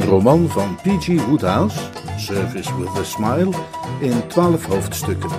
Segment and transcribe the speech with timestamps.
[0.00, 1.26] Een roman van P.G.
[1.26, 1.78] Woodhouse,
[2.16, 3.50] Service with a Smile,
[4.00, 5.30] in twaalf hoofdstukken.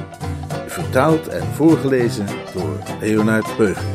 [0.68, 3.86] Vertaald en voorgelezen door Leonard Beugen.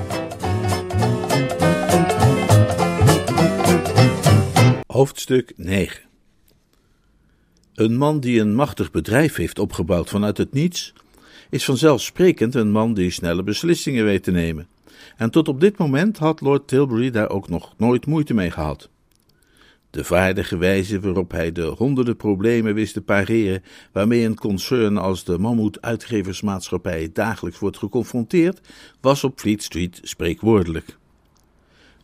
[4.86, 6.00] Hoofdstuk 9
[7.74, 10.92] Een man die een machtig bedrijf heeft opgebouwd vanuit het niets,
[11.50, 14.66] is vanzelfsprekend een man die snelle beslissingen weet te nemen.
[15.16, 18.88] En tot op dit moment had Lord Tilbury daar ook nog nooit moeite mee gehad.
[19.96, 25.24] De vaardige wijze waarop hij de honderden problemen wist te pareren waarmee een concern als
[25.24, 28.60] de Mammoet Uitgeversmaatschappij dagelijks wordt geconfronteerd,
[29.00, 30.96] was op Fleet Street spreekwoordelijk.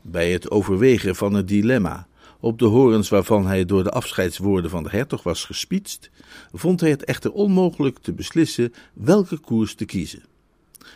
[0.03, 2.07] Bij het overwegen van het dilemma,
[2.41, 6.11] op de horens waarvan hij door de afscheidswoorden van de hertog was gespietst,
[6.53, 10.23] vond hij het echter onmogelijk te beslissen welke koers te kiezen.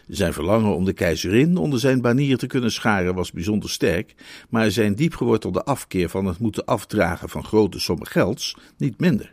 [0.09, 4.15] Zijn verlangen om de keizerin onder zijn banier te kunnen scharen was bijzonder sterk,
[4.49, 9.33] maar zijn diepgewortelde afkeer van het moeten afdragen van grote sommen gelds niet minder.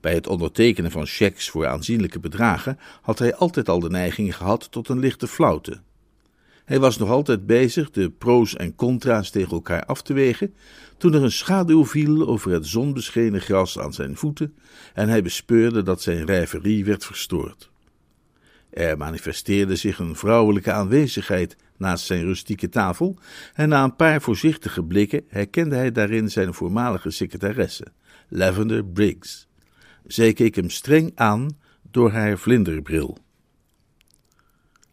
[0.00, 4.70] Bij het ondertekenen van cheques voor aanzienlijke bedragen had hij altijd al de neiging gehad
[4.70, 5.80] tot een lichte flauwte.
[6.64, 10.54] Hij was nog altijd bezig de pro's en contra's tegen elkaar af te wegen,
[10.98, 14.54] toen er een schaduw viel over het zonbeschenen gras aan zijn voeten
[14.94, 17.70] en hij bespeurde dat zijn rêverie werd verstoord.
[18.76, 23.18] Er manifesteerde zich een vrouwelijke aanwezigheid naast zijn rustieke tafel,
[23.54, 27.86] en na een paar voorzichtige blikken herkende hij daarin zijn voormalige secretaresse,
[28.28, 29.48] Lavender Briggs.
[30.06, 31.58] Zij keek hem streng aan
[31.90, 33.18] door haar vlinderbril.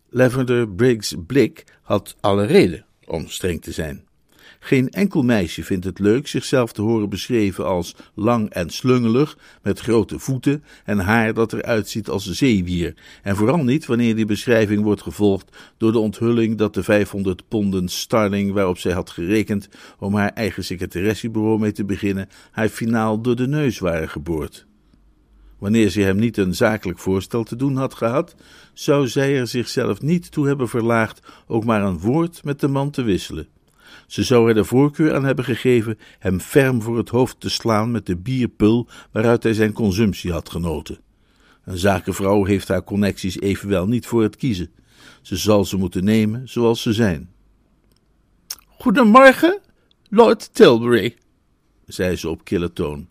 [0.09, 4.06] Lavender Briggs' blik had alle reden om streng te zijn.
[4.66, 9.79] Geen enkel meisje vindt het leuk zichzelf te horen beschreven als lang en slungelig, met
[9.79, 14.84] grote voeten en haar dat eruit ziet als zeewier, en vooral niet wanneer die beschrijving
[14.84, 19.69] wordt gevolgd door de onthulling dat de 500 ponden starling waarop zij had gerekend
[20.00, 24.66] om haar eigen secretaressebureau mee te beginnen, haar finaal door de neus waren geboord.
[25.57, 28.35] Wanneer ze hem niet een zakelijk voorstel te doen had gehad,
[28.73, 32.90] zou zij er zichzelf niet toe hebben verlaagd ook maar een woord met de man
[32.90, 33.47] te wisselen.
[34.13, 37.91] Ze zou er de voorkeur aan hebben gegeven hem ferm voor het hoofd te slaan
[37.91, 41.00] met de bierpul waaruit hij zijn consumptie had genoten.
[41.63, 44.72] Een zakenvrouw heeft haar connecties evenwel niet voor het kiezen.
[45.22, 47.29] Ze zal ze moeten nemen zoals ze zijn.
[48.68, 49.59] Goedemorgen,
[50.09, 51.16] Lord Tilbury,
[51.85, 53.07] zei ze op kille toon.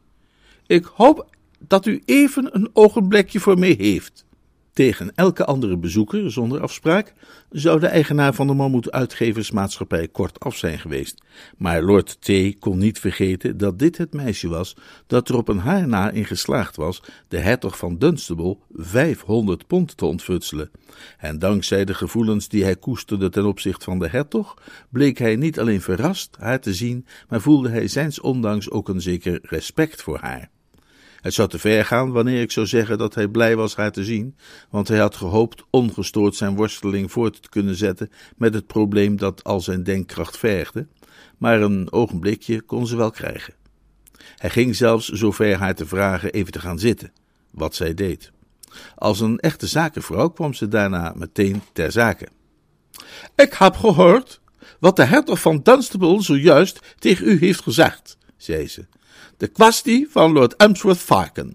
[0.66, 4.24] Ik hoop dat u even een ogenblikje voor mij heeft.
[4.72, 7.14] Tegen elke andere bezoeker, zonder afspraak,
[7.50, 11.22] zou de eigenaar van de Mammoet Uitgeversmaatschappij kort af zijn geweest.
[11.56, 12.58] Maar Lord T.
[12.58, 16.24] kon niet vergeten dat dit het meisje was dat er op een haar na in
[16.24, 20.70] geslaagd was de hertog van Dunstable 500 pond te ontfutselen.
[21.18, 24.56] En dankzij de gevoelens die hij koesterde ten opzichte van de hertog,
[24.90, 29.00] bleek hij niet alleen verrast haar te zien, maar voelde hij zijns ondanks ook een
[29.00, 30.51] zeker respect voor haar.
[31.22, 34.04] Het zou te ver gaan wanneer ik zou zeggen dat hij blij was haar te
[34.04, 34.36] zien,
[34.70, 39.44] want hij had gehoopt ongestoord zijn worsteling voort te kunnen zetten met het probleem dat
[39.44, 40.86] al zijn denkkracht vergde,
[41.38, 43.54] maar een ogenblikje kon ze wel krijgen.
[44.36, 47.12] Hij ging zelfs zover haar te vragen even te gaan zitten,
[47.50, 48.30] wat zij deed.
[48.94, 52.28] Als een echte zakenvrouw kwam ze daarna meteen ter zake.
[53.36, 54.40] Ik heb gehoord
[54.78, 58.86] wat de hertog van Dunstable zojuist tegen u heeft gezegd, zei ze.
[59.36, 61.54] De kwestie van Lord Emsworth Farken.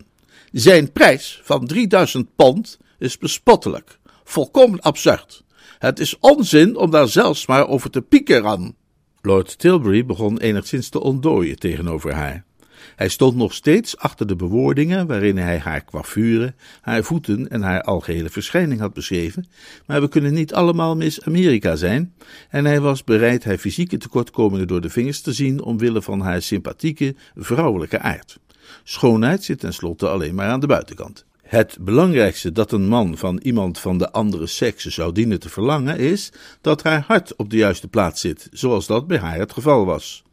[0.51, 5.43] Zijn prijs van 3000 pond is bespottelijk, volkomen absurd.
[5.79, 8.75] Het is onzin om daar zelfs maar over te piekeren.
[9.21, 12.46] Lord Tilbury begon enigszins te ontdooien tegenover haar.
[12.95, 17.81] Hij stond nog steeds achter de bewoordingen waarin hij haar coiffure, haar voeten en haar
[17.81, 19.47] algehele verschijning had beschreven,
[19.85, 22.13] maar we kunnen niet allemaal Miss Amerika zijn,
[22.49, 26.41] en hij was bereid haar fysieke tekortkomingen door de vingers te zien omwille van haar
[26.41, 28.37] sympathieke, vrouwelijke aard.
[28.83, 31.25] Schoonheid zit tenslotte alleen maar aan de buitenkant.
[31.47, 35.97] Het belangrijkste dat een man van iemand van de andere sekse zou dienen te verlangen
[35.97, 36.31] is
[36.61, 40.23] dat haar hart op de juiste plaats zit, zoals dat bij haar het geval was.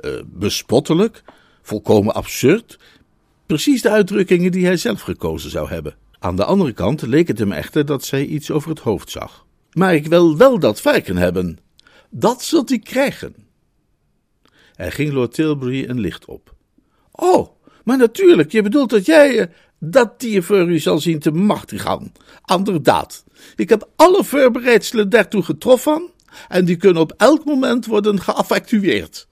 [0.00, 1.22] Uh, bespottelijk?
[1.62, 2.78] Volkomen absurd,
[3.46, 5.96] precies de uitdrukkingen die hij zelf gekozen zou hebben.
[6.18, 9.46] Aan de andere kant leek het hem echter dat zij iets over het hoofd zag.
[9.72, 11.58] Maar ik wil wel dat varken hebben.
[12.10, 13.34] Dat zult u krijgen.
[14.74, 16.54] Er ging Lord Tilbury een licht op.
[17.10, 17.48] Oh,
[17.84, 19.46] maar natuurlijk, je bedoelt dat jij uh,
[19.78, 22.12] dat dier voor u zal zien te machtigen.
[22.56, 23.24] Inderdaad,
[23.56, 26.10] ik heb alle voorbereidselen daartoe getroffen
[26.48, 29.28] en die kunnen op elk moment worden geaffectueerd.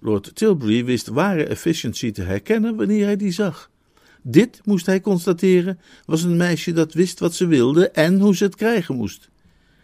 [0.00, 3.70] Lord Tilbury wist ware efficiency te herkennen wanneer hij die zag.
[4.22, 8.44] Dit, moest hij constateren, was een meisje dat wist wat ze wilde en hoe ze
[8.44, 9.30] het krijgen moest.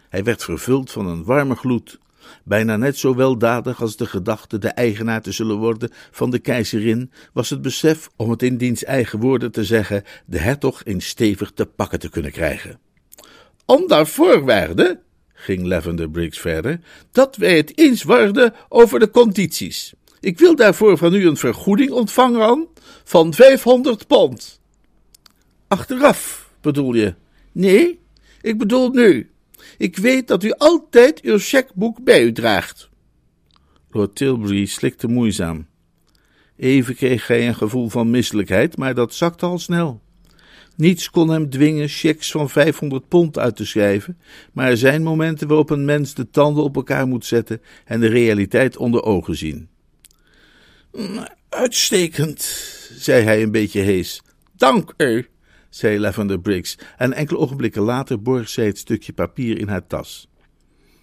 [0.09, 1.99] Hij werd vervuld van een warme gloed,
[2.43, 7.11] bijna net zo weldadig als de gedachte de eigenaar te zullen worden van de keizerin,
[7.33, 11.51] was het besef, om het in diens eigen woorden te zeggen, de hertog in stevig
[11.51, 12.79] te pakken te kunnen krijgen.
[13.65, 14.99] Onder voorwaarde,
[15.33, 16.79] ging Lavender Briggs verder,
[17.11, 19.93] dat wij het eens worden over de condities.
[20.23, 22.67] Ik wil daarvoor van u een vergoeding ontvangen
[23.03, 24.61] van 500 pond.
[25.67, 27.15] Achteraf, bedoel je?
[27.51, 27.99] Nee,
[28.41, 29.29] ik bedoel nu.
[29.77, 32.89] Ik weet dat u altijd uw checkboek bij u draagt.
[33.91, 35.67] Lord Tilbury slikte moeizaam.
[36.57, 40.01] Even kreeg hij een gevoel van misselijkheid, maar dat zakte al snel.
[40.75, 44.17] Niets kon hem dwingen checks van 500 pond uit te schrijven,
[44.53, 48.07] maar er zijn momenten waarop een mens de tanden op elkaar moet zetten en de
[48.07, 49.71] realiteit onder ogen zien.
[51.49, 52.41] Uitstekend,
[52.97, 54.21] zei hij een beetje hees.
[54.55, 55.27] Dank u,
[55.69, 60.27] zei Lavender Briggs, en enkele ogenblikken later borg zij het stukje papier in haar tas.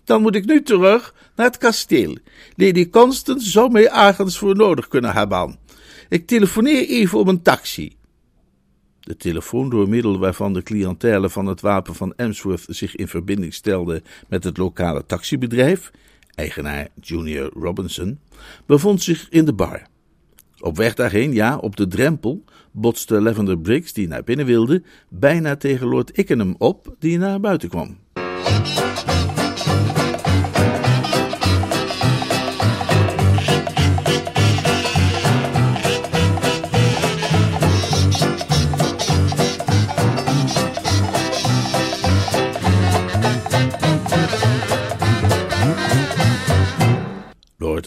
[0.04, 2.16] Dan moet ik nu terug naar het kasteel.
[2.56, 5.58] Lady Constance zou mij ergens voor nodig kunnen hebben.
[6.08, 7.96] Ik telefoneer even om een taxi.
[9.00, 13.54] De telefoon door middel waarvan de cliëntele van het wapen van Emsworth zich in verbinding
[13.54, 15.90] stelde met het lokale taxibedrijf,
[16.34, 18.18] eigenaar Junior Robinson,
[18.66, 19.86] bevond zich in de bar.
[20.60, 25.56] Op weg daarheen, ja, op de drempel, botste Lavender Briggs, die naar binnen wilde, bijna
[25.56, 27.98] tegen Lord Ickenham op, die naar buiten kwam.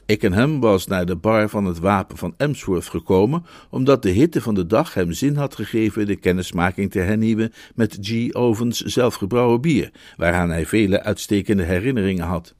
[0.06, 4.56] Ickenham was naar de bar van het Wapen van Emsworth gekomen, omdat de hitte van
[4.56, 8.34] de dag hem zin had gegeven de kennismaking te hernieuwen met G.
[8.34, 12.56] Ovens zelfgebrouwen bier, waaraan hij vele uitstekende herinneringen had.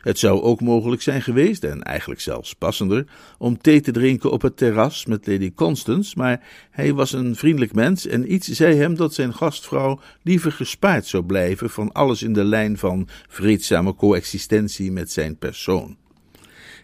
[0.00, 3.04] Het zou ook mogelijk zijn geweest, en eigenlijk zelfs passender,
[3.38, 7.74] om thee te drinken op het terras met Lady Constance, maar hij was een vriendelijk
[7.74, 12.32] mens en iets zei hem dat zijn gastvrouw liever gespaard zou blijven van alles in
[12.32, 15.96] de lijn van vreedzame coexistentie met zijn persoon.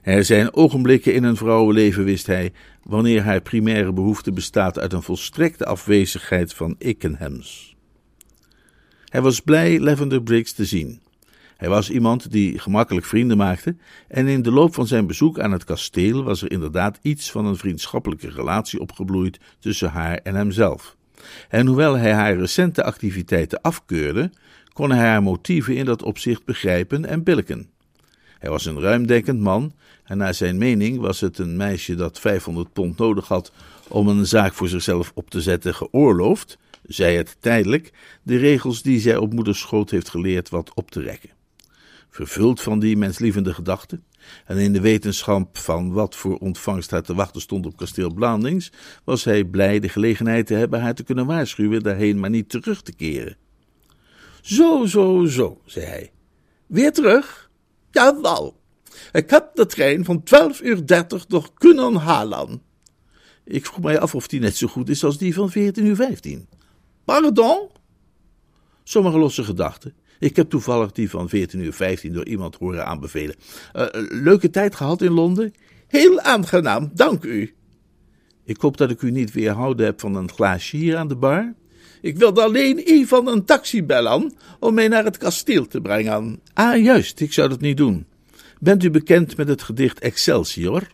[0.02, 2.52] Er zijn ogenblikken in een vrouwenleven, wist hij,
[2.82, 7.76] wanneer haar primaire behoefte bestaat uit een volstrekte afwezigheid van Ickenhams.
[9.04, 11.00] Hij was blij Lavender Briggs te zien.
[11.56, 13.76] Hij was iemand die gemakkelijk vrienden maakte,
[14.08, 17.46] en in de loop van zijn bezoek aan het kasteel was er inderdaad iets van
[17.46, 20.96] een vriendschappelijke relatie opgebloeid tussen haar en hemzelf.
[21.48, 24.30] En hoewel hij haar recente activiteiten afkeurde,
[24.72, 27.70] kon hij haar motieven in dat opzicht begrijpen en billiken.
[28.38, 29.72] Hij was een ruimdenkend man
[30.10, 33.52] en naar zijn mening was het een meisje dat 500 pond nodig had
[33.88, 37.92] om een zaak voor zichzelf op te zetten geoorloofd, zij het tijdelijk,
[38.22, 41.30] de regels die zij op moeders schoot heeft geleerd wat op te rekken.
[42.08, 44.04] Vervuld van die menslievende gedachten
[44.44, 48.72] en in de wetenschap van wat voor ontvangst haar te wachten stond op kasteel Blandings,
[49.04, 52.82] was hij blij de gelegenheid te hebben haar te kunnen waarschuwen daarheen maar niet terug
[52.82, 53.36] te keren.
[54.40, 56.12] Zo, zo, zo, zei hij.
[56.66, 57.50] Weer terug?
[57.90, 58.59] Jawel.
[59.12, 62.62] Ik heb de trein van 12 uur 30 nog kunnen halen.
[63.44, 65.96] Ik vroeg mij af of die net zo goed is als die van 14 uur
[65.96, 66.48] 15.
[67.04, 67.68] Pardon?
[68.84, 69.94] Sommige losse gedachten.
[70.18, 73.36] Ik heb toevallig die van 14 uur 15 door iemand horen aanbevelen.
[73.76, 75.52] Uh, leuke tijd gehad in Londen?
[75.86, 77.54] Heel aangenaam, dank u.
[78.44, 81.54] Ik hoop dat ik u niet weerhouden heb van een glaasje hier aan de bar.
[82.00, 86.40] Ik wilde alleen even een taxi bellen om mij naar het kasteel te brengen.
[86.54, 88.06] Ah, juist, ik zou dat niet doen.
[88.60, 90.86] Bent u bekend met het gedicht Excelsior?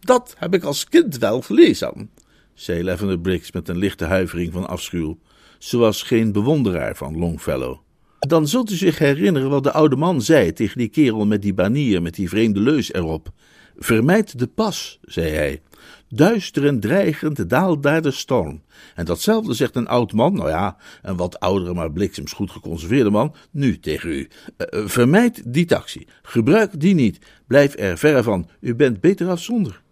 [0.00, 2.10] Dat heb ik als kind wel gelezen,
[2.54, 5.18] zei Lavender Briggs met een lichte huivering van afschuw.
[5.58, 7.78] Ze was geen bewonderaar van Longfellow.
[8.18, 11.54] Dan zult u zich herinneren wat de oude man zei tegen die kerel met die
[11.54, 13.32] banier met die vreemde leus erop.
[13.78, 15.60] Vermijd de pas, zei hij.
[16.08, 18.62] Duister en dreigend daalt daar de storm.
[18.94, 23.10] En datzelfde zegt een oud man, nou ja, een wat oudere, maar bliksems goed geconserveerde
[23.10, 24.28] man, nu tegen u.
[24.58, 26.06] Uh, vermijd die taxi.
[26.22, 27.18] Gebruik die niet.
[27.46, 28.48] Blijf er verre van.
[28.60, 29.82] U bent beter af zonder.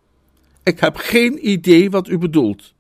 [0.63, 2.75] Ik heb geen idee wat u bedoelt.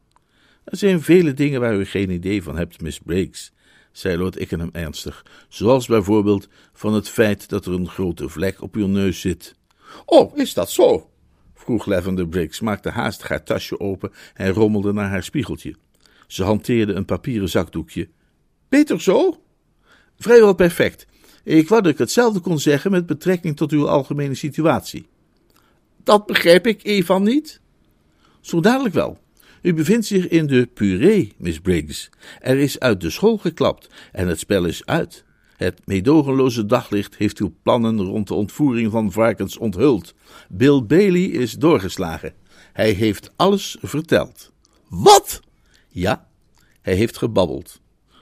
[0.64, 3.52] Er zijn vele dingen waar u geen idee van hebt, Miss Briggs,
[3.92, 8.75] zei Lord Ickenham ernstig, zoals bijvoorbeeld van het feit dat er een grote vlek op
[8.75, 9.54] uw neus zit.
[10.04, 11.10] Oh, is dat zo?
[11.54, 15.74] vroeg Lavender Briggs, maakte haastig haar tasje open en rommelde naar haar spiegeltje.
[16.26, 18.08] Ze hanteerde een papieren zakdoekje.
[18.68, 19.42] Beter zo?
[20.18, 21.06] Vrijwel perfect.
[21.44, 25.06] Ik wou dat ik hetzelfde kon zeggen met betrekking tot uw algemene situatie.
[26.02, 27.60] Dat begrijp ik even niet.
[28.40, 29.18] Zo dadelijk wel.
[29.62, 32.10] U bevindt zich in de puree, Miss Briggs.
[32.40, 35.24] Er is uit de school geklapt en het spel is uit.
[35.56, 40.14] Het meedogenloze daglicht heeft uw plannen rond de ontvoering van varkens onthuld.
[40.49, 42.34] Bill Bailey is doorgeslagen.
[42.73, 44.52] Hij heeft alles verteld.
[44.88, 45.40] Wat?
[45.88, 46.28] Ja,
[46.80, 47.80] hij heeft gebabbeld.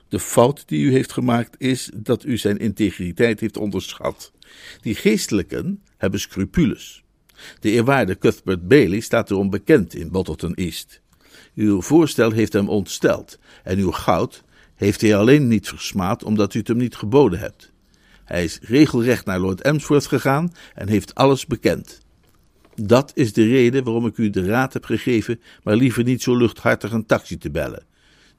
[0.08, 4.32] De fout die u heeft gemaakt is dat u zijn integriteit heeft onderschat.
[4.80, 7.04] Die geestelijken hebben scrupules.
[7.60, 11.00] De eerwaarde Cuthbert Bailey staat erom bekend in Bottleton East.
[11.54, 14.42] Uw voorstel heeft hem ontsteld en uw goud
[14.82, 17.72] heeft hij alleen niet versmaad omdat u het hem niet geboden hebt.
[18.24, 22.00] Hij is regelrecht naar Lord Emsworth gegaan en heeft alles bekend.
[22.74, 26.36] Dat is de reden waarom ik u de raad heb gegeven, maar liever niet zo
[26.36, 27.84] luchthartig een taxi te bellen.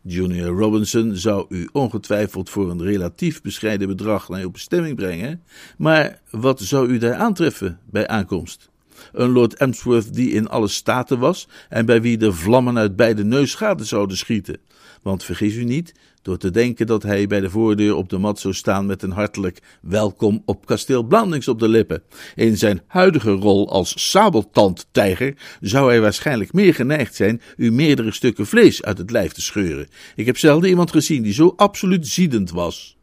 [0.02, 5.42] Junior Robinson zou u ongetwijfeld voor een relatief bescheiden bedrag naar uw bestemming brengen,
[5.78, 8.70] maar wat zou u daar aantreffen bij aankomst?
[9.12, 13.24] Een Lord Emsworth die in alle staten was en bij wie de vlammen uit beide
[13.24, 14.58] neusgaten zouden schieten.
[15.04, 18.40] Want vergis u niet, door te denken dat hij bij de voordeur op de mat
[18.40, 22.04] zou staan met een hartelijk welkom op kasteel Blandings op de lippen.
[22.36, 28.46] In zijn huidige rol als sabeltandtijger zou hij waarschijnlijk meer geneigd zijn u meerdere stukken
[28.46, 29.88] vlees uit het lijf te scheuren.
[30.16, 32.98] Ik heb zelden iemand gezien die zo absoluut ziedend was.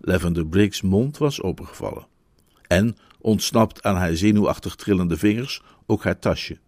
[0.00, 2.06] Lavender Briggs' mond was opengevallen.
[2.66, 6.58] En, ontsnapt aan haar zenuwachtig trillende vingers, ook haar tasje.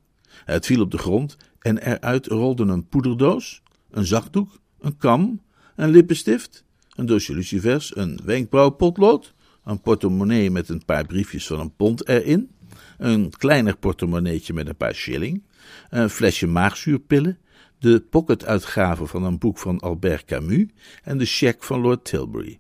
[0.45, 3.63] Het viel op de grond en eruit rolden een poederdoos,
[3.95, 5.41] een zakdoek, een kam,
[5.77, 9.35] een lippenstift, een doosje lucifers, een wenkbrauwpotlood,
[9.65, 12.51] een portemonnee met een paar briefjes van een pond erin,
[12.99, 15.43] een kleiner portemonneetje met een paar shilling,
[15.91, 17.39] een flesje maagzuurpillen,
[17.79, 20.67] de pocketuitgave van een boek van Albert Camus
[21.03, 22.59] en de cheque van Lord Tilbury.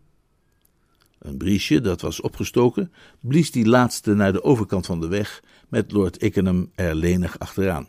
[1.18, 5.92] Een briesje dat was opgestoken, blies die laatste naar de overkant van de weg, met
[5.92, 7.88] Lord Ickenham er lenig achteraan.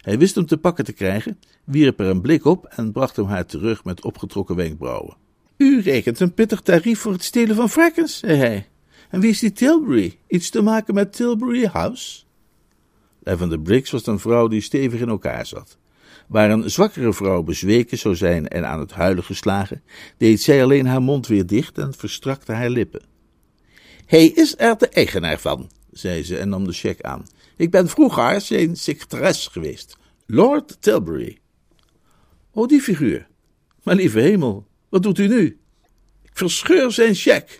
[0.00, 3.24] Hij wist hem te pakken te krijgen, wierp er een blik op en bracht hem
[3.24, 5.16] haar terug met opgetrokken wenkbrauwen.
[5.56, 8.68] U rekent een pittig tarief voor het stelen van varkens, zei hij.
[9.10, 10.18] En wie is die Tilbury?
[10.28, 12.22] Iets te maken met Tilbury House?
[13.22, 15.78] Lavender Briggs was een vrouw die stevig in elkaar zat.
[16.26, 19.82] Waar een zwakkere vrouw bezweken zou zijn en aan het huilen geslagen,
[20.16, 23.02] deed zij alleen haar mond weer dicht en verstrakte haar lippen.
[24.06, 27.26] Hij is er de eigenaar van, zei ze en nam de cheque aan.
[27.56, 29.96] Ik ben vroeger zijn secretaris geweest.
[30.26, 31.38] Lord Tilbury.
[32.56, 33.26] Oh, die figuur.
[33.82, 35.58] Maar lieve hemel, wat doet u nu?
[36.22, 37.58] Ik verscheur zijn cheque.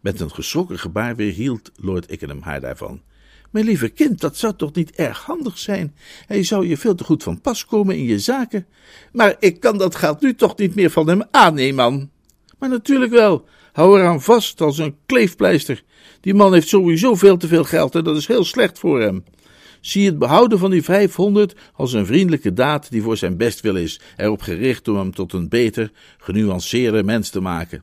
[0.00, 3.02] Met een geschrokken gebaar weerhield Lord Ickenham haar daarvan.
[3.50, 5.94] Mijn lieve kind, dat zou toch niet erg handig zijn?
[6.26, 8.66] Hij zou je veel te goed van pas komen in je zaken.
[9.12, 12.10] Maar ik kan dat geld nu toch niet meer van hem aannemen, man.
[12.58, 13.44] Maar natuurlijk wel.
[13.72, 15.82] Hou eraan vast als een kleefpleister.
[16.20, 19.24] Die man heeft sowieso veel te veel geld en dat is heel slecht voor hem.
[19.82, 24.00] Zie het behouden van die 500 als een vriendelijke daad die voor zijn bestwil is,
[24.16, 27.82] erop gericht om hem tot een beter, genuanceerder mens te maken.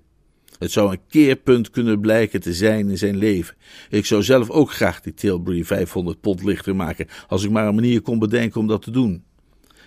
[0.59, 3.55] Het zou een keerpunt kunnen blijken te zijn in zijn leven.
[3.89, 7.75] Ik zou zelf ook graag die Tilbury 500 pond lichter maken, als ik maar een
[7.75, 9.23] manier kon bedenken om dat te doen.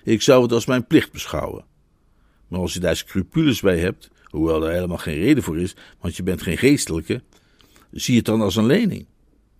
[0.04, 1.64] Ik zou het als mijn plicht beschouwen.
[2.48, 6.16] Maar als je daar scrupules bij hebt, hoewel er helemaal geen reden voor is, want
[6.16, 7.22] je bent geen geestelijke,
[7.90, 9.06] zie het dan als een lening.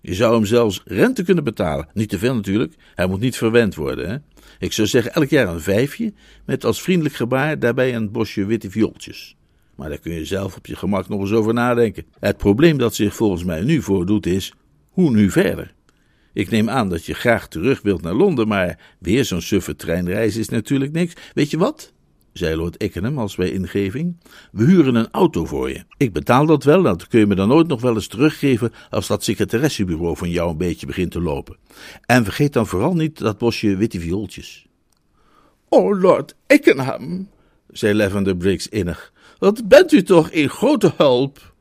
[0.02, 1.88] Je zou hem zelfs rente kunnen betalen.
[1.94, 4.10] Niet te veel natuurlijk, hij moet niet verwend worden.
[4.10, 4.16] Hè?
[4.58, 6.12] Ik zou zeggen elk jaar een vijfje,
[6.44, 9.36] met als vriendelijk gebaar daarbij een bosje witte viooltjes.
[9.74, 12.04] Maar daar kun je zelf op je gemak nog eens over nadenken.
[12.20, 14.52] Het probleem dat zich volgens mij nu voordoet is,
[14.90, 15.74] hoe nu verder?
[16.32, 20.36] Ik neem aan dat je graag terug wilt naar Londen, maar weer zo'n suffe treinreis
[20.36, 21.12] is natuurlijk niks.
[21.34, 21.92] Weet je wat?
[22.32, 24.16] Zei Lord Ickenham als bij ingeving.
[24.52, 25.84] We huren een auto voor je.
[25.96, 29.06] Ik betaal dat wel, dat kun je me dan ooit nog wel eens teruggeven als
[29.06, 31.56] dat secretaressebureau van jou een beetje begint te lopen.
[32.06, 34.66] En vergeet dan vooral niet dat bosje witte viooltjes.
[35.68, 37.28] Oh, Lord Ickenham,
[37.68, 41.54] zei Lavender Briggs innig, wat bent u toch in grote hulp?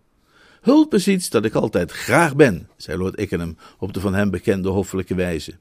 [0.61, 4.29] Hulp is iets dat ik altijd graag ben, zei Lord Ickenham op de van hem
[4.29, 5.53] bekende hoffelijke wijze.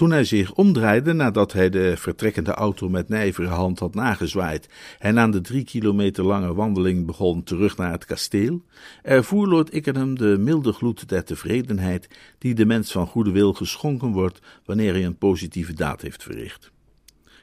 [0.00, 5.18] Toen hij zich omdraaide nadat hij de vertrekkende auto met nijvere hand had nagezwaaid en
[5.18, 8.62] aan de drie kilometer lange wandeling begon terug naar het kasteel,
[9.02, 14.12] ervoer Lord Ickenham de milde gloed der tevredenheid die de mens van goede wil geschonken
[14.12, 16.70] wordt wanneer hij een positieve daad heeft verricht.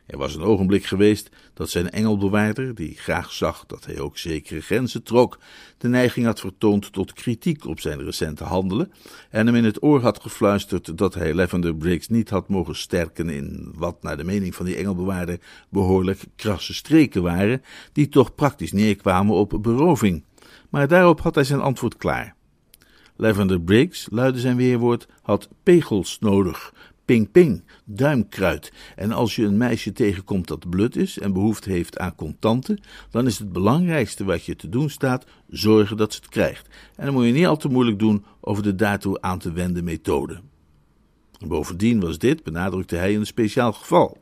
[0.08, 4.62] Er was een ogenblik geweest dat zijn engelbewaarder, die graag zag dat hij ook zekere
[4.62, 5.40] grenzen trok,
[5.78, 8.92] de neiging had vertoond tot kritiek op zijn recente handelen
[9.30, 13.30] en hem in het oor had gefluisterd dat hij Lavender Briggs niet had mogen sterken
[13.30, 18.72] in wat naar de mening van die engelbewaarder behoorlijk krasse streken waren, die toch praktisch
[18.72, 20.24] neerkwamen op beroving.
[20.70, 22.36] Maar daarop had hij zijn antwoord klaar.
[23.16, 26.74] Lavender Briggs, luidde zijn weerwoord, had pegels nodig,
[27.08, 28.72] ping-ping, duimkruid.
[28.96, 33.26] En als je een meisje tegenkomt dat blut is en behoefte heeft aan contanten, dan
[33.26, 36.68] is het belangrijkste wat je te doen staat zorgen dat ze het krijgt.
[36.96, 39.84] En dan moet je niet al te moeilijk doen over de daartoe aan te wenden
[39.84, 40.40] methode.
[41.48, 44.18] Bovendien was dit, benadrukte hij, een speciaal geval.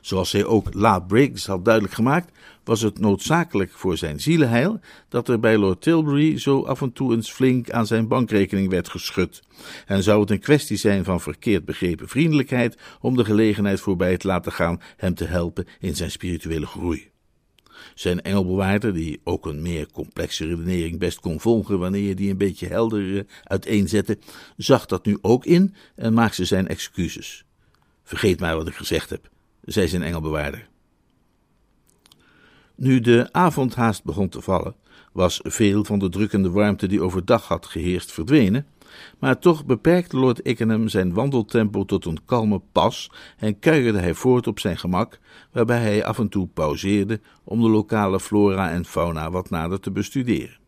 [0.00, 2.30] Zoals hij ook La Briggs had duidelijk gemaakt,
[2.64, 7.14] was het noodzakelijk voor zijn zielenheil dat er bij Lord Tilbury zo af en toe
[7.14, 9.42] eens flink aan zijn bankrekening werd geschud.
[9.86, 14.26] En zou het een kwestie zijn van verkeerd begrepen vriendelijkheid om de gelegenheid voorbij te
[14.26, 17.10] laten gaan hem te helpen in zijn spirituele groei.
[17.94, 22.36] Zijn engelbewaarder, die ook een meer complexe redenering best kon volgen wanneer je die een
[22.36, 24.18] beetje helder eh, uiteenzette,
[24.56, 27.44] zag dat nu ook in en maakte zijn excuses.
[28.04, 29.30] Vergeet maar wat ik gezegd heb
[29.62, 30.68] zei zijn engelbewaarder.
[32.74, 34.74] Nu de avond haast begon te vallen,
[35.12, 38.66] was veel van de drukkende warmte die overdag had geheerst verdwenen,
[39.18, 44.46] maar toch beperkte Lord Ickenham zijn wandeltempo tot een kalme pas en kuierde hij voort
[44.46, 45.18] op zijn gemak,
[45.52, 49.90] waarbij hij af en toe pauzeerde om de lokale flora en fauna wat nader te
[49.90, 50.60] bestuderen.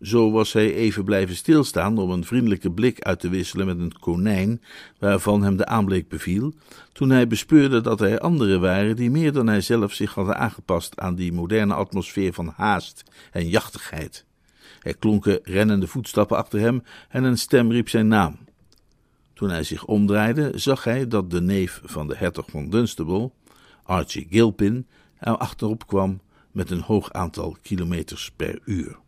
[0.00, 3.98] Zo was hij even blijven stilstaan om een vriendelijke blik uit te wisselen met een
[4.00, 4.62] konijn,
[4.98, 6.52] waarvan hem de aanblik beviel,
[6.92, 11.00] toen hij bespeurde dat er anderen waren die meer dan hij zelf zich hadden aangepast
[11.00, 14.24] aan die moderne atmosfeer van haast en jachtigheid.
[14.82, 18.38] Er klonken rennende voetstappen achter hem en een stem riep zijn naam.
[19.34, 23.30] Toen hij zich omdraaide, zag hij dat de neef van de hertog van Dunstable,
[23.82, 24.86] Archie Gilpin,
[25.18, 26.20] er achterop kwam
[26.52, 29.02] met een hoog aantal kilometers per uur.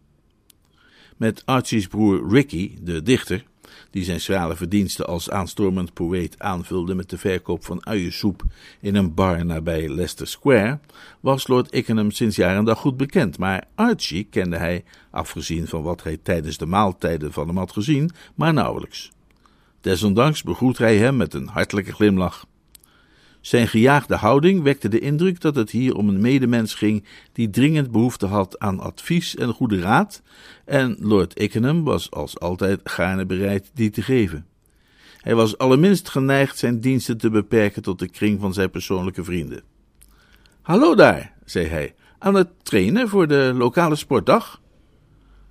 [1.17, 3.45] Met Archie's broer Ricky, de dichter,
[3.91, 8.43] die zijn schrale verdiensten als aanstormend poëet aanvulde met de verkoop van uiensoep
[8.81, 10.79] in een bar nabij Leicester Square,
[11.21, 13.39] was Lord Ickenham sinds jaar en dag goed bekend.
[13.39, 18.11] Maar Archie kende hij, afgezien van wat hij tijdens de maaltijden van hem had gezien,
[18.35, 19.13] maar nauwelijks.
[19.81, 22.47] Desondanks begroet hij hem met een hartelijke glimlach.
[23.47, 27.91] Zijn gejaagde houding wekte de indruk dat het hier om een medemens ging die dringend
[27.91, 30.23] behoefte had aan advies en goede raad,
[30.65, 34.47] en Lord Ickenham was als altijd gaarne bereid die te geven.
[35.21, 39.63] Hij was allerminst geneigd zijn diensten te beperken tot de kring van zijn persoonlijke vrienden.
[40.63, 44.61] Hallo daar, zei hij, aan het trainen voor de lokale sportdag?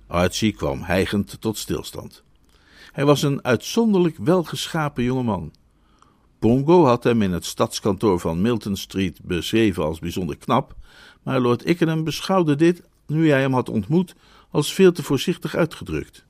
[0.06, 2.22] Archie kwam hijgend tot stilstand.
[2.92, 5.52] Hij was een uitzonderlijk welgeschapen jongeman.
[6.38, 10.74] Pongo had hem in het stadskantoor van Milton Street beschreven als bijzonder knap,
[11.22, 14.14] maar Lord Ickenham beschouwde dit, nu hij hem had ontmoet,
[14.50, 16.24] als veel te voorzichtig uitgedrukt.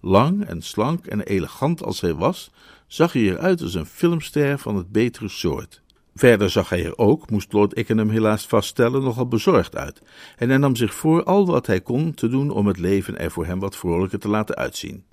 [0.00, 2.50] Lang en slank en elegant als hij was,
[2.86, 5.82] zag hij eruit als een filmster van het betere soort.
[6.14, 10.02] Verder zag hij er ook, moest Lord Ickenham helaas vaststellen, nogal bezorgd uit,
[10.36, 13.30] en hij nam zich voor al wat hij kon te doen om het leven er
[13.30, 15.04] voor hem wat vrolijker te laten uitzien.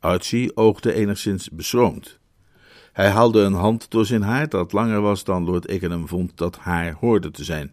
[0.00, 2.18] Archie oogde enigszins beschroomd.
[2.98, 6.56] Hij haalde een hand door zijn haar dat langer was dan Lord Ickenham vond dat
[6.56, 7.70] haar hoorde te zijn.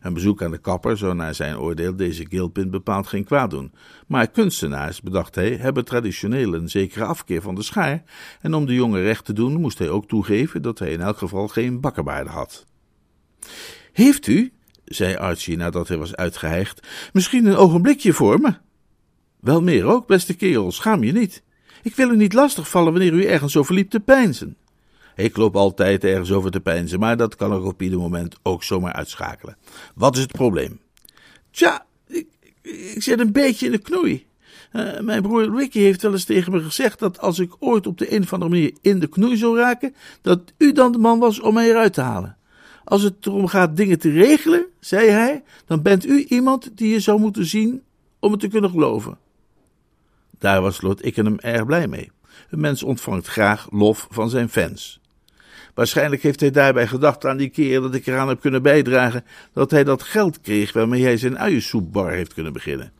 [0.00, 3.72] Een bezoek aan de kapper zou naar zijn oordeel deze Gilpin bepaald geen kwaad doen.
[4.06, 8.02] Maar kunstenaars, bedacht hij, hebben traditioneel een zekere afkeer van de schaar,
[8.40, 11.18] en om de jongen recht te doen moest hij ook toegeven dat hij in elk
[11.18, 12.66] geval geen bakkenbaarden had.
[13.92, 14.52] Heeft u,
[14.84, 18.54] zei Archie nadat hij was uitgehijgd, misschien een ogenblikje voor me?
[19.40, 21.42] Wel meer ook, beste kerel, schaam je niet.
[21.82, 24.56] Ik wil u niet lastigvallen wanneer u ergens zo verliep te peinzen.
[25.18, 28.62] Ik loop altijd ergens over te peinzen, maar dat kan ik op ieder moment ook
[28.62, 29.56] zomaar uitschakelen.
[29.94, 30.80] Wat is het probleem?
[31.50, 32.26] Tja, ik,
[32.62, 34.26] ik zit een beetje in de knoei.
[34.72, 37.98] Uh, mijn broer Ricky heeft wel eens tegen me gezegd dat als ik ooit op
[37.98, 41.18] de een of andere manier in de knoei zou raken, dat u dan de man
[41.18, 42.36] was om mij eruit te halen.
[42.84, 47.00] Als het erom gaat dingen te regelen, zei hij, dan bent u iemand die je
[47.00, 47.82] zou moeten zien
[48.18, 49.18] om het te kunnen geloven.
[50.38, 52.10] Daar was Lord Ickenham erg blij mee.
[52.50, 55.00] Een mens ontvangt graag lof van zijn fans.
[55.78, 59.70] Waarschijnlijk heeft hij daarbij gedacht aan die keer dat ik eraan heb kunnen bijdragen dat
[59.70, 62.92] hij dat geld kreeg waarmee hij zijn uiensoepbar heeft kunnen beginnen.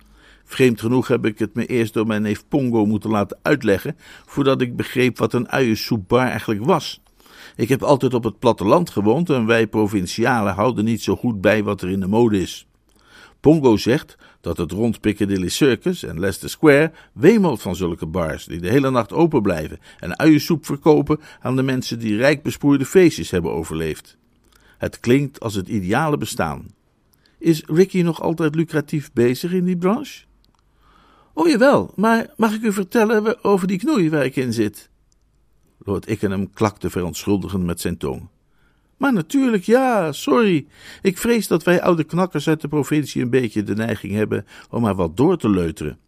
[0.45, 4.61] Vreemd genoeg heb ik het me eerst door mijn neef Pongo moeten laten uitleggen voordat
[4.61, 7.03] ik begreep wat een uiensoepbar eigenlijk was.
[7.57, 11.63] Ik heb altijd op het platteland gewoond en wij provincialen houden niet zo goed bij
[11.63, 12.67] wat er in de mode is.
[13.41, 18.61] Pongo zegt dat het rond Piccadilly Circus en Leicester Square wemelt van zulke bars die
[18.61, 23.31] de hele nacht open blijven en uiensoep verkopen aan de mensen die rijk besproeide feestjes
[23.31, 24.17] hebben overleefd.
[24.79, 26.67] Het klinkt als het ideale bestaan.
[27.39, 30.25] Is Ricky nog altijd lucratief bezig in die branche?
[31.33, 34.91] Oh jawel, maar mag ik u vertellen over die knoei waar ik in zit?
[35.79, 38.29] Lord Ickenham klakte verontschuldigend met zijn tong.
[38.99, 40.67] Maar natuurlijk, ja, sorry.
[41.03, 44.83] Ik vrees dat wij oude knakkers uit de provincie een beetje de neiging hebben om
[44.83, 45.99] maar wat door te leuteren.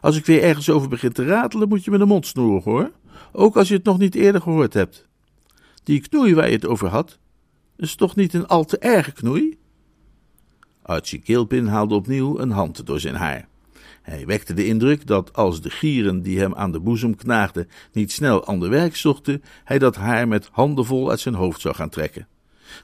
[0.00, 2.90] Als ik weer ergens over begin te ratelen, moet je me de mond snoeren, hoor.
[3.32, 5.06] Ook als je het nog niet eerder gehoord hebt.
[5.84, 7.18] Die knoei waar je het over had,
[7.76, 9.58] is toch niet een al te erge knoei?
[10.82, 13.48] Archie Kilpin haalde opnieuw een hand door zijn haar.
[14.08, 18.12] Hij wekte de indruk dat als de gieren die hem aan de boezem knaagden niet
[18.12, 21.88] snel aan de werk zochten, hij dat haar met handenvol uit zijn hoofd zou gaan
[21.88, 22.26] trekken.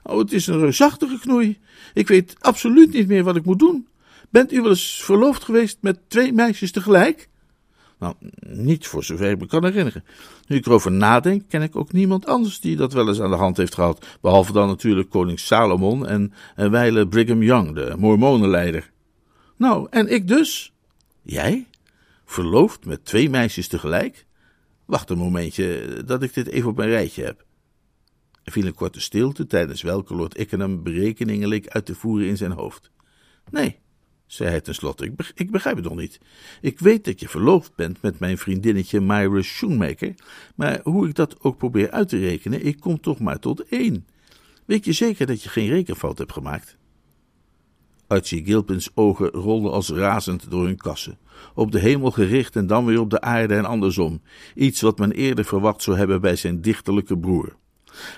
[0.03, 1.59] Oh, het is een reusachtige knoei.
[1.93, 3.87] Ik weet absoluut niet meer wat ik moet doen.
[4.29, 7.29] Bent u wel eens verloofd geweest met twee meisjes tegelijk?
[7.99, 8.15] Nou,
[8.47, 10.03] niet voor zover ik me kan herinneren.
[10.47, 13.35] Nu ik erover nadenk, ken ik ook niemand anders die dat wel eens aan de
[13.35, 14.05] hand heeft gehad.
[14.21, 18.91] Behalve dan natuurlijk koning Salomon en een wijle Brigham Young, de mormonenleider.
[19.57, 20.73] Nou, en ik dus?
[21.25, 21.67] Jij?
[22.25, 24.25] Verloofd met twee meisjes tegelijk?
[24.85, 27.45] Wacht een momentje, dat ik dit even op mijn rijtje heb.
[28.43, 32.37] Er viel een korte stilte, tijdens welke Lord Ickenham berekeningen leek uit te voeren in
[32.37, 32.91] zijn hoofd.
[33.49, 33.79] Nee,
[34.25, 36.19] zei hij tenslotte, ik, ik begrijp het nog niet.
[36.61, 40.15] Ik weet dat je verloofd bent met mijn vriendinnetje Myra Schoenmaker,
[40.55, 44.07] maar hoe ik dat ook probeer uit te rekenen, ik kom toch maar tot één.
[44.65, 46.77] Weet je zeker dat je geen rekenfout hebt gemaakt?
[48.07, 51.17] Archie Gilpins ogen rolden als razend door hun kassen.
[51.53, 54.21] Op de hemel gericht en dan weer op de aarde en andersom.
[54.55, 57.55] Iets wat men eerder verwacht zou hebben bij zijn dichterlijke broer.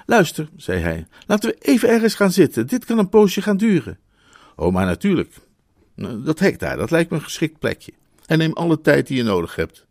[0.06, 2.68] Luister, zei hij, laten we even ergens gaan zitten.
[2.68, 4.00] Dit kan een poosje gaan duren.
[4.56, 5.34] Oh, maar natuurlijk.
[6.24, 7.94] Dat hek daar, dat lijkt me een geschikt plekje.
[8.26, 9.87] En neem alle tijd die je nodig hebt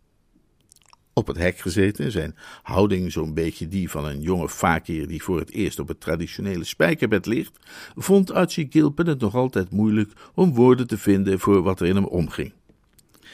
[1.19, 5.39] op het hek gezeten, zijn houding zo'n beetje die van een jonge fakir die voor
[5.39, 7.59] het eerst op het traditionele spijkerbed ligt,
[7.95, 11.95] vond Archie Gilpin het nog altijd moeilijk om woorden te vinden voor wat er in
[11.95, 12.53] hem omging.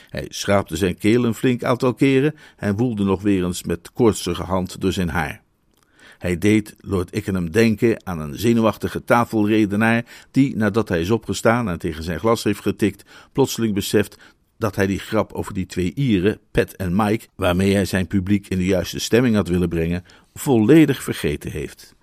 [0.09, 4.43] Hij schraapte zijn keel een flink aantal keren en woelde nog weer eens met koortsige
[4.43, 5.43] hand door zijn haar.
[6.19, 11.79] Hij deed Lord Ickenham denken aan een zenuwachtige tafelredenaar die, nadat hij is opgestaan en
[11.79, 14.19] tegen zijn glas heeft getikt, plotseling beseft
[14.63, 18.49] dat hij die grap over die twee Ieren, Pat en Mike, waarmee hij zijn publiek
[18.49, 21.95] in de juiste stemming had willen brengen, volledig vergeten heeft.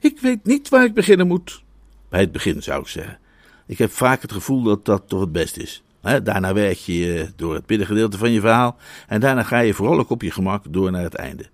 [0.00, 1.62] Ik weet niet waar ik beginnen moet.
[2.08, 3.18] Bij het begin zou ik zeggen.
[3.66, 5.82] Ik heb vaak het gevoel dat dat toch het best is.
[6.00, 10.22] daarna werk je door het middengedeelte van je verhaal en daarna ga je ook op
[10.22, 11.44] je gemak door naar het einde.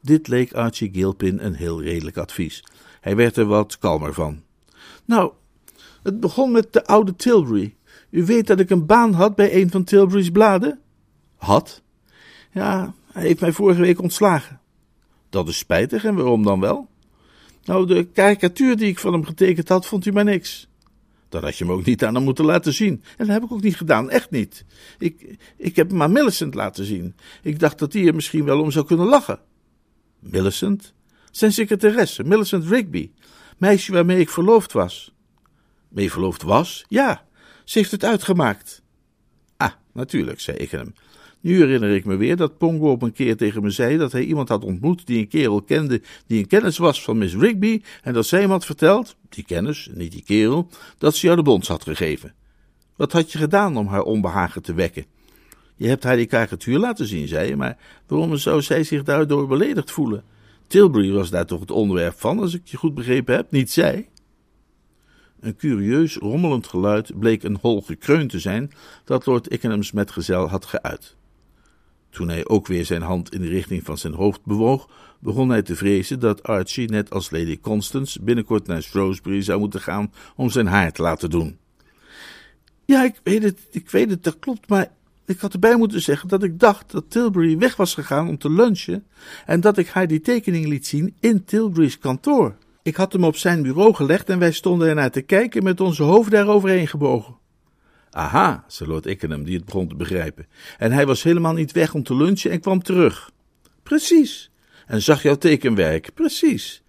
[0.00, 2.64] Dit leek Archie Gilpin een heel redelijk advies.
[3.00, 4.42] Hij werd er wat kalmer van.
[5.04, 5.32] Nou,
[6.02, 7.74] het begon met de oude Tilbury.
[8.12, 10.80] U weet dat ik een baan had bij een van Tilbury's bladen?
[11.36, 11.82] Had?
[12.50, 14.60] Ja, hij heeft mij vorige week ontslagen.
[15.28, 16.88] Dat is spijtig, en waarom dan wel?
[17.64, 20.68] Nou, de karikatuur die ik van hem getekend had, vond u maar niks.
[21.28, 23.02] Dat had je me ook niet aan hem moeten laten zien.
[23.16, 24.64] En dat heb ik ook niet gedaan, echt niet.
[24.98, 27.14] Ik, ik heb hem maar Millicent laten zien.
[27.42, 29.40] Ik dacht dat hij er misschien wel om zou kunnen lachen.
[30.18, 30.92] Millicent?
[31.30, 33.10] Zijn secretaresse, Millicent Rigby.
[33.58, 35.14] Meisje waarmee ik verloofd was.
[35.88, 36.84] Mee verloofd was?
[36.88, 37.24] Ja.
[37.64, 38.82] Ze heeft het uitgemaakt.
[39.56, 40.94] Ah, natuurlijk, zei ik hem.
[41.42, 44.22] Nu herinner ik me weer dat Pongo op een keer tegen me zei dat hij
[44.22, 48.12] iemand had ontmoet die een kerel kende die een kennis was van Miss Rigby en
[48.12, 51.68] dat zij hem had verteld, die kennis, niet die kerel, dat ze jou de bons
[51.68, 52.34] had gegeven.
[52.96, 55.04] Wat had je gedaan om haar onbehagen te wekken?
[55.76, 59.48] Je hebt haar die karikatuur laten zien, zei je, maar waarom zou zij zich daardoor
[59.48, 60.24] beledigd voelen?
[60.66, 64.08] Tilbury was daar toch het onderwerp van, als ik je goed begrepen heb, niet zij?
[65.42, 68.72] Een curieus rommelend geluid bleek een hol gekreun te zijn
[69.04, 71.16] dat Lord Ickenham's metgezel had geuit.
[72.10, 75.62] Toen hij ook weer zijn hand in de richting van zijn hoofd bewoog, begon hij
[75.62, 80.50] te vrezen dat Archie, net als Lady Constance, binnenkort naar Shrewsbury zou moeten gaan om
[80.50, 81.58] zijn haar te laten doen.
[82.84, 84.92] Ja, ik weet het, ik weet het, dat klopt, maar
[85.26, 88.50] ik had erbij moeten zeggen dat ik dacht dat Tilbury weg was gegaan om te
[88.50, 89.06] lunchen
[89.46, 92.56] en dat ik haar die tekening liet zien in Tilbury's kantoor.
[92.82, 96.02] Ik had hem op zijn bureau gelegd en wij stonden ernaar te kijken met onze
[96.02, 97.36] hoofden eroverheen gebogen.
[98.10, 100.46] Aha, zei Lord Ickenham, die het begon te begrijpen.
[100.78, 103.30] En hij was helemaal niet weg om te lunchen en kwam terug.
[103.82, 104.50] Precies.
[104.86, 106.14] En zag jouw tekenwerk.
[106.14, 106.82] Precies.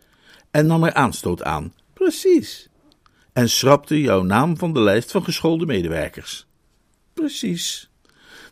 [0.51, 1.73] En nam er aanstoot aan.
[1.93, 2.69] Precies.
[3.34, 6.47] En schrapte jouw naam van de lijst van geschoolde medewerkers.
[7.13, 7.89] Precies.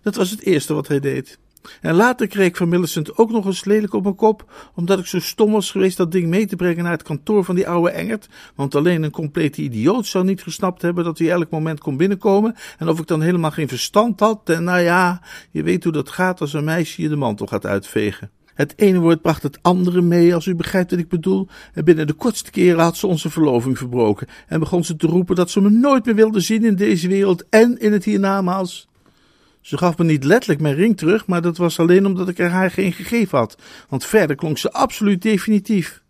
[0.01, 1.39] Dat was het eerste wat hij deed.
[1.82, 5.06] En later kreeg ik van Millicent ook nog eens lelijk op mijn kop, omdat ik
[5.06, 7.91] zo stom was geweest dat ding mee te brengen naar het kantoor van die oude
[7.91, 11.97] Engert, want alleen een complete idioot zou niet gesnapt hebben dat hij elk moment kon
[11.97, 15.21] binnenkomen, en of ik dan helemaal geen verstand had, en nou ja,
[15.52, 18.32] je weet hoe dat gaat als een meisje je de mantel gaat uitvegen.
[18.54, 21.47] Het ene woord bracht het andere mee, als u begrijpt wat ik bedoel.
[21.74, 24.28] En binnen de kortste keren had ze onze verloving verbroken.
[24.47, 27.45] En begon ze te roepen dat ze me nooit meer wilde zien in deze wereld
[27.50, 28.89] en in het hiernamaals.
[29.62, 32.50] Ze gaf me niet letterlijk mijn ring terug, maar dat was alleen omdat ik er
[32.50, 33.58] haar geen gegeven had,
[33.89, 36.02] want verder klonk ze absoluut definitief.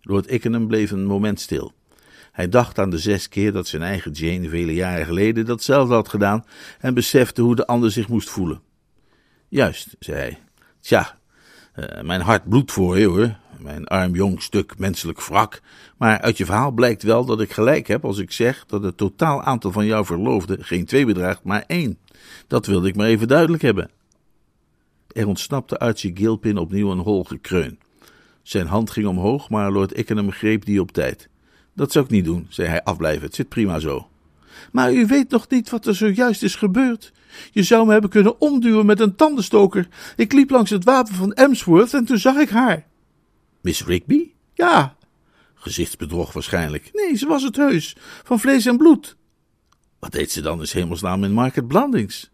[0.00, 1.72] Lord Ickenham bleef een moment stil.
[2.32, 6.08] Hij dacht aan de zes keer dat zijn eigen Jane vele jaren geleden datzelfde had
[6.08, 6.44] gedaan
[6.78, 8.60] en besefte hoe de ander zich moest voelen.
[9.48, 10.38] Juist, zei hij.
[10.80, 11.18] Tja,
[11.76, 15.60] uh, mijn hart bloedt voor je hoor, mijn arm jong stuk menselijk wrak.
[15.96, 18.96] Maar uit je verhaal blijkt wel dat ik gelijk heb als ik zeg dat het
[18.96, 21.98] totaal aantal van jouw verloofden geen twee bedraagt, maar één.
[22.46, 23.90] Dat wilde ik maar even duidelijk hebben.
[25.12, 27.78] Er ontsnapte Archie Gilpin opnieuw een hol gekreun.
[28.42, 31.28] Zijn hand ging omhoog, maar Lord Ickenham greep die op tijd.
[31.74, 34.08] Dat zou ik niet doen, zei hij afblijven, het zit prima zo.
[34.72, 37.12] Maar u weet nog niet wat er zojuist is gebeurd.
[37.50, 39.88] Je zou me hebben kunnen omduwen met een tandenstoker.
[40.16, 42.86] Ik liep langs het wapen van Emsworth en toen zag ik haar.
[43.64, 44.30] Miss Rigby?
[44.54, 44.96] Ja.
[45.54, 46.90] Gezichtsbedrog waarschijnlijk.
[46.92, 49.16] Nee, ze was het heus, van vlees en bloed.
[49.98, 52.30] Wat deed ze dan in hemelsnaam in Market Blandings?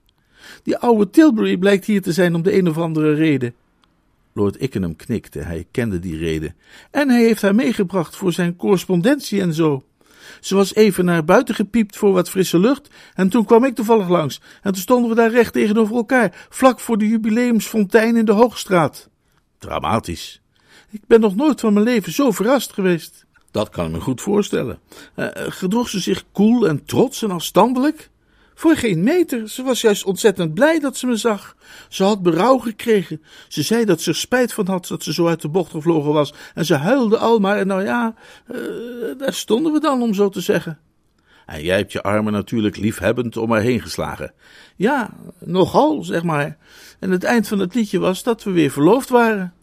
[0.62, 3.54] Die oude Tilbury blijkt hier te zijn om de een of andere reden.
[4.32, 6.54] Lord Ickenham knikte, hij kende die reden.
[6.90, 9.84] En hij heeft haar meegebracht voor zijn correspondentie en zo.
[10.40, 14.08] Ze was even naar buiten gepiept voor wat frisse lucht en toen kwam ik toevallig
[14.08, 18.32] langs en toen stonden we daar recht tegenover elkaar, vlak voor de jubileumsfontein in de
[18.32, 19.08] Hoogstraat.
[19.58, 20.39] Dramatisch.
[20.90, 23.26] Ik ben nog nooit van mijn leven zo verrast geweest.
[23.50, 24.78] Dat kan ik me goed voorstellen.
[25.16, 28.10] Uh, gedroeg ze zich koel en trots en afstandelijk?
[28.54, 29.48] Voor geen meter.
[29.48, 31.56] Ze was juist ontzettend blij dat ze me zag.
[31.88, 33.22] Ze had berouw gekregen.
[33.48, 36.12] Ze zei dat ze er spijt van had dat ze zo uit de bocht gevlogen
[36.12, 36.34] was.
[36.54, 37.58] En ze huilde al maar.
[37.58, 38.14] En nou ja,
[38.50, 38.58] uh,
[39.18, 40.78] daar stonden we dan, om zo te zeggen.
[41.46, 44.32] En jij hebt je armen natuurlijk liefhebbend om haar heen geslagen.
[44.76, 46.58] Ja, nogal, zeg maar.
[46.98, 49.54] En het eind van het liedje was dat we weer verloofd waren.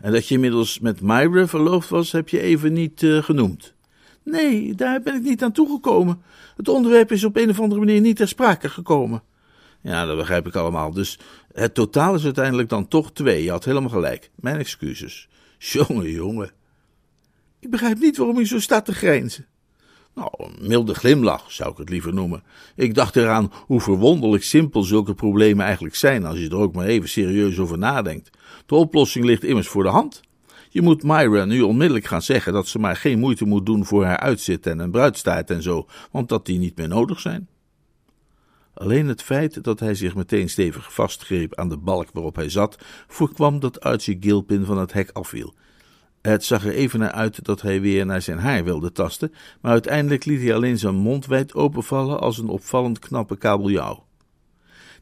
[0.00, 3.74] En dat je inmiddels met Myra verloofd was, heb je even niet uh, genoemd.
[4.22, 6.22] Nee, daar ben ik niet aan toegekomen.
[6.56, 9.22] Het onderwerp is op een of andere manier niet ter sprake gekomen.
[9.80, 10.92] Ja, dat begrijp ik allemaal.
[10.92, 11.18] Dus
[11.52, 13.42] het totaal is uiteindelijk dan toch twee.
[13.42, 14.30] Je had helemaal gelijk.
[14.34, 15.28] Mijn excuses.
[15.58, 16.50] Jongen, jongen.
[17.58, 19.46] Ik begrijp niet waarom u zo staat te grijnzen.
[20.16, 22.42] Nou, een milde glimlach zou ik het liever noemen.
[22.74, 26.86] Ik dacht eraan hoe verwonderlijk simpel zulke problemen eigenlijk zijn als je er ook maar
[26.86, 28.30] even serieus over nadenkt.
[28.66, 30.20] De oplossing ligt immers voor de hand.
[30.68, 34.04] Je moet Myra nu onmiddellijk gaan zeggen dat ze maar geen moeite moet doen voor
[34.04, 37.48] haar uitzitten en een bruidstaart en zo, want dat die niet meer nodig zijn.
[38.74, 42.78] Alleen het feit dat hij zich meteen stevig vastgreep aan de balk waarop hij zat,
[43.06, 45.54] voorkwam dat Archie Gilpin van het hek afviel.
[46.26, 49.72] Het zag er even naar uit dat hij weer naar zijn haar wilde tasten, maar
[49.72, 54.06] uiteindelijk liet hij alleen zijn mond wijd openvallen als een opvallend knappe kabeljauw.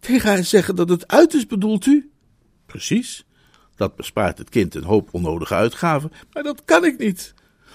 [0.00, 2.10] Tegen haar zeggen dat het uit is, bedoelt u?
[2.66, 3.26] Precies.
[3.76, 6.12] Dat bespaart het kind een hoop onnodige uitgaven.
[6.32, 7.34] Maar dat kan ik niet.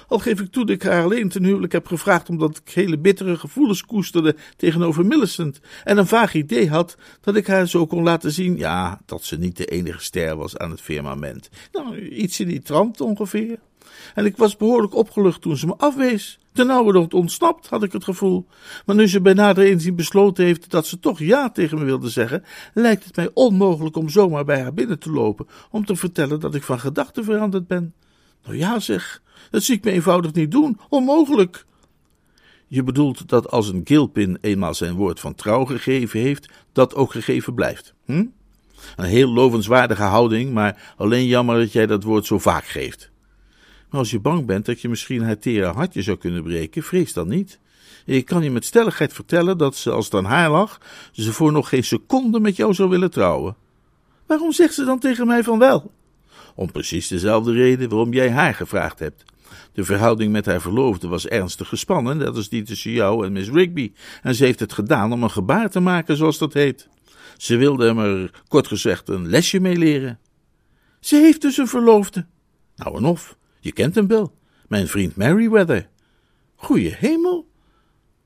[0.09, 2.97] Al geef ik toe dat ik haar alleen ten huwelijk heb gevraagd omdat ik hele
[2.97, 8.03] bittere gevoelens koesterde tegenover Millicent en een vaag idee had dat ik haar zo kon
[8.03, 11.49] laten zien, ja, dat ze niet de enige ster was aan het firmament.
[11.71, 13.59] Nou, iets in die trant ongeveer.
[14.15, 16.39] En ik was behoorlijk opgelucht toen ze me afwees.
[16.53, 18.47] Ten nauwe ontsnapt, had ik het gevoel.
[18.85, 22.09] Maar nu ze bij nader inzien besloten heeft dat ze toch ja tegen me wilde
[22.09, 22.43] zeggen,
[22.73, 26.55] lijkt het mij onmogelijk om zomaar bij haar binnen te lopen om te vertellen dat
[26.55, 27.93] ik van gedachten veranderd ben.
[28.43, 29.21] Nou ja, zeg,
[29.51, 30.79] dat zie ik me eenvoudig niet doen.
[30.89, 31.65] Onmogelijk.
[32.67, 37.11] Je bedoelt dat als een Gilpin eenmaal zijn woord van trouw gegeven heeft, dat ook
[37.11, 37.93] gegeven blijft.
[38.05, 38.25] Hm?
[38.95, 43.11] Een heel lovenswaardige houding, maar alleen jammer dat jij dat woord zo vaak geeft.
[43.89, 47.13] Maar als je bang bent dat je misschien haar tere hartje zou kunnen breken, vrees
[47.13, 47.59] dan niet.
[48.05, 51.51] Ik kan je met stelligheid vertellen dat ze, als het aan haar lag, ze voor
[51.51, 53.55] nog geen seconde met jou zou willen trouwen.
[54.25, 55.91] Waarom zegt ze dan tegen mij van wel?
[56.59, 59.23] Om precies dezelfde reden waarom jij haar gevraagd hebt.
[59.73, 63.49] De verhouding met haar verloofde was ernstig gespannen, net als die tussen jou en Miss
[63.49, 63.91] Rigby,
[64.21, 66.87] en ze heeft het gedaan om een gebaar te maken, zoals dat heet.
[67.37, 70.19] Ze wilde hem er, kort gezegd, een lesje mee leren.
[70.99, 72.25] Ze heeft dus een verloofde.
[72.75, 74.35] Nou en of, je kent hem wel,
[74.67, 75.89] mijn vriend Merryweather.
[76.55, 77.49] Goeie hemel!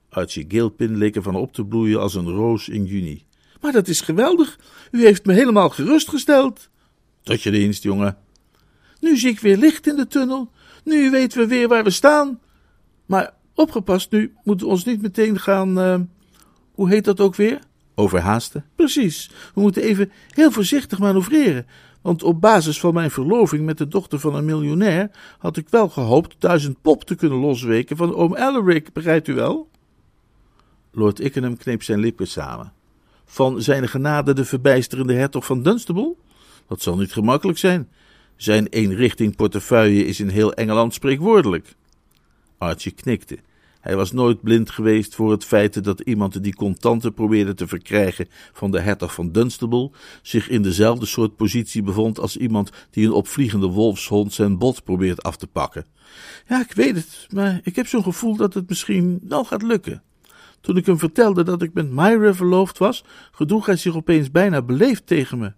[0.09, 3.25] Archie Gilpin leek ervan op te bloeien als een roos in juni.
[3.61, 4.59] Maar dat is geweldig,
[4.91, 6.69] u heeft me helemaal gerustgesteld.
[7.23, 8.22] Tot je dienst, jongen.
[9.03, 10.51] Nu zie ik weer licht in de tunnel.
[10.83, 12.39] Nu weten we weer waar we staan.
[13.05, 15.79] Maar opgepast, nu moeten we ons niet meteen gaan.
[15.79, 15.99] Uh,
[16.71, 17.59] hoe heet dat ook weer?
[17.95, 18.65] Overhaasten?
[18.75, 19.31] Precies.
[19.53, 21.65] We moeten even heel voorzichtig manoeuvreren.
[22.01, 25.89] Want op basis van mijn verloving met de dochter van een miljonair had ik wel
[25.89, 29.69] gehoopt duizend pop te kunnen losweken van oom Ellerik, begrijpt u wel?
[30.91, 32.73] Lord Ickenham kneep zijn lippen samen.
[33.25, 36.15] Van zijn genade de verbijsterende hertog van Dunstable?
[36.67, 37.89] Dat zal niet gemakkelijk zijn.
[38.43, 41.75] Zijn eenrichting portefeuille is in heel Engeland spreekwoordelijk.
[42.57, 43.37] Archie knikte.
[43.79, 48.27] Hij was nooit blind geweest voor het feit dat iemand die contanten probeerde te verkrijgen
[48.53, 53.11] van de hertog van Dunstable zich in dezelfde soort positie bevond als iemand die een
[53.11, 55.85] opvliegende wolfshond zijn bot probeert af te pakken.
[56.47, 60.03] Ja, ik weet het, maar ik heb zo'n gevoel dat het misschien wel gaat lukken.
[60.61, 64.61] Toen ik hem vertelde dat ik met Myra verloofd was, gedroeg hij zich opeens bijna
[64.61, 65.53] beleefd tegen me.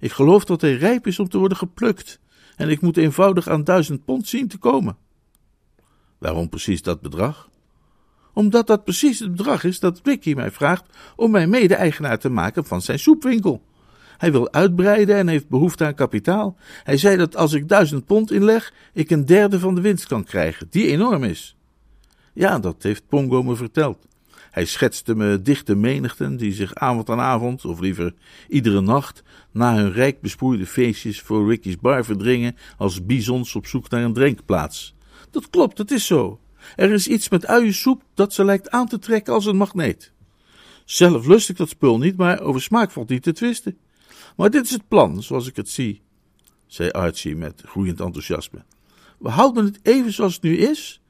[0.00, 2.20] Ik geloof dat hij rijp is om te worden geplukt,
[2.62, 4.96] en ik moet eenvoudig aan duizend pond zien te komen.
[6.18, 7.50] Waarom precies dat bedrag?
[8.34, 10.84] Omdat dat precies het bedrag is dat Vicky mij vraagt
[11.16, 13.62] om mij mede-eigenaar te maken van zijn soepwinkel.
[14.18, 16.56] Hij wil uitbreiden en heeft behoefte aan kapitaal.
[16.82, 20.24] Hij zei dat als ik duizend pond inleg, ik een derde van de winst kan
[20.24, 21.56] krijgen, die enorm is.
[22.32, 24.06] Ja, dat heeft Pongo me verteld.
[24.52, 28.14] Hij schetste me dichte menigten die zich avond aan avond, of liever
[28.48, 33.88] iedere nacht, na hun rijk bespoeide feestjes voor Ricky's bar verdringen als bizons op zoek
[33.88, 34.94] naar een drinkplaats.
[35.30, 36.40] Dat klopt, het is zo.
[36.76, 40.12] Er is iets met uiensoep dat ze lijkt aan te trekken als een magneet.
[40.84, 43.78] Zelf lust ik dat spul niet, maar over smaak valt niet te twisten.
[44.36, 46.02] Maar dit is het plan, zoals ik het zie,
[46.66, 48.64] zei Archie met groeiend enthousiasme.
[49.18, 51.01] We houden het even zoals het nu is.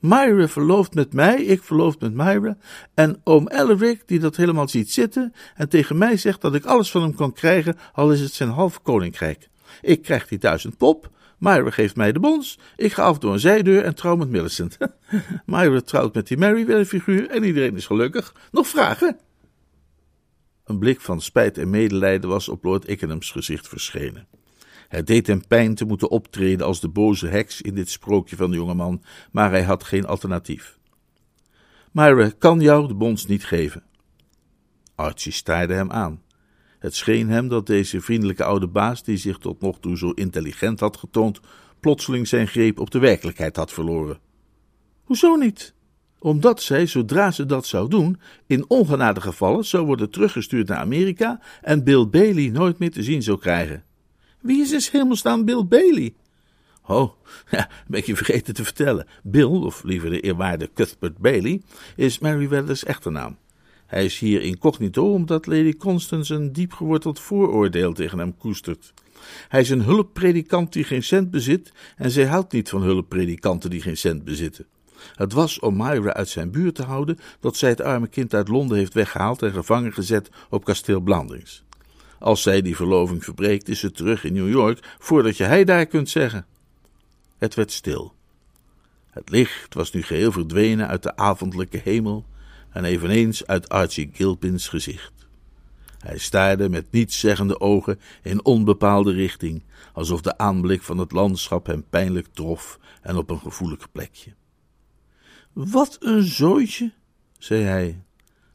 [0.00, 2.56] Myra verlooft met mij, ik verloofd met Myra.
[2.94, 6.90] En oom Ellerik, die dat helemaal ziet zitten en tegen mij zegt dat ik alles
[6.90, 9.48] van hem kan krijgen, al is het zijn half koninkrijk.
[9.80, 13.40] Ik krijg die duizend pop, Myra geeft mij de bons, ik ga af door een
[13.40, 14.78] zijdeur en trouw met Millicent.
[15.46, 18.34] Myra trouwt met die Mary figuur en iedereen is gelukkig.
[18.50, 19.18] Nog vragen?
[20.64, 24.26] Een blik van spijt en medelijden was op Lord Ickenham's gezicht verschenen.
[24.90, 28.50] Het deed hem pijn te moeten optreden als de boze heks in dit sprookje van
[28.50, 30.78] de jongeman, maar hij had geen alternatief.
[31.92, 33.82] Myra kan jou de bons niet geven.
[34.94, 36.22] Archie staarde hem aan.
[36.78, 40.80] Het scheen hem dat deze vriendelijke oude baas, die zich tot nog toe zo intelligent
[40.80, 41.40] had getoond,
[41.80, 44.18] plotseling zijn greep op de werkelijkheid had verloren.
[45.04, 45.74] Hoezo niet?
[46.18, 51.40] Omdat zij, zodra ze dat zou doen, in ongenade gevallen zou worden teruggestuurd naar Amerika
[51.62, 53.84] en Bill Bailey nooit meer te zien zou krijgen.
[54.40, 56.14] Wie is in hemelsnaam Bill Bailey?
[56.86, 57.10] Oh,
[57.50, 59.06] ja, ben je vergeten te vertellen.
[59.22, 61.62] Bill, of liever de eerwaarde Cuthbert Bailey,
[61.96, 63.36] is Meriwether's echte naam.
[63.86, 68.92] Hij is hier incognito omdat Lady Constance een diep geworteld vooroordeel tegen hem koestert.
[69.48, 73.82] Hij is een hulppredikant die geen cent bezit en zij houdt niet van hulppredikanten die
[73.82, 74.66] geen cent bezitten.
[75.14, 78.48] Het was om Myra uit zijn buurt te houden dat zij het arme kind uit
[78.48, 81.64] Londen heeft weggehaald en gevangen gezet op kasteel Blandings.
[82.20, 85.86] Als zij die verloving verbreekt, is ze terug in New York voordat je hij daar
[85.86, 86.46] kunt zeggen.
[87.38, 88.14] Het werd stil.
[89.10, 92.24] Het licht was nu geheel verdwenen uit de avondelijke hemel
[92.70, 95.12] en eveneens uit Archie Gilpin's gezicht.
[95.98, 101.84] Hij staarde met nietszeggende ogen in onbepaalde richting, alsof de aanblik van het landschap hem
[101.90, 104.34] pijnlijk trof en op een gevoelig plekje.
[105.52, 106.92] Wat een zooitje,
[107.38, 108.02] zei hij.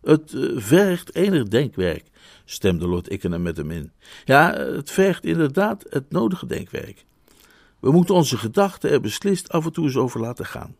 [0.05, 2.03] Het uh, vergt enig denkwerk,
[2.45, 3.91] stemde Lord Ickenham met hem in.
[4.25, 7.05] Ja, het vergt inderdaad het nodige denkwerk.
[7.79, 10.75] We moeten onze gedachten er beslist af en toe eens over laten gaan.